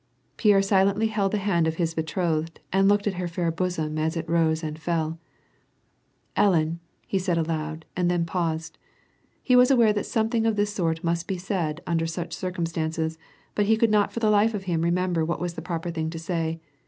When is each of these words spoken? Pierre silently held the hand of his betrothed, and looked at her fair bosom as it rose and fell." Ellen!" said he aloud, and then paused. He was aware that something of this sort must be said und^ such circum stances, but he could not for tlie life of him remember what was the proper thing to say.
Pierre 0.35 0.63
silently 0.63 1.05
held 1.09 1.31
the 1.31 1.37
hand 1.37 1.67
of 1.67 1.75
his 1.75 1.93
betrothed, 1.93 2.59
and 2.73 2.87
looked 2.87 3.05
at 3.05 3.13
her 3.21 3.27
fair 3.27 3.51
bosom 3.51 3.99
as 3.99 4.17
it 4.17 4.27
rose 4.27 4.63
and 4.63 4.79
fell." 4.79 5.19
Ellen!" 6.35 6.79
said 7.19 7.37
he 7.37 7.43
aloud, 7.43 7.85
and 7.95 8.09
then 8.09 8.25
paused. 8.25 8.79
He 9.43 9.55
was 9.55 9.69
aware 9.69 9.93
that 9.93 10.07
something 10.07 10.47
of 10.47 10.55
this 10.55 10.73
sort 10.73 11.03
must 11.03 11.27
be 11.27 11.37
said 11.37 11.81
und^ 11.85 12.09
such 12.09 12.33
circum 12.33 12.65
stances, 12.65 13.19
but 13.53 13.67
he 13.67 13.77
could 13.77 13.91
not 13.91 14.11
for 14.11 14.19
tlie 14.19 14.31
life 14.31 14.55
of 14.55 14.63
him 14.63 14.81
remember 14.81 15.23
what 15.23 15.39
was 15.39 15.53
the 15.53 15.61
proper 15.61 15.91
thing 15.91 16.09
to 16.09 16.17
say. 16.17 16.59